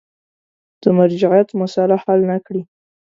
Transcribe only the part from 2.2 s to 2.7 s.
نه کړي.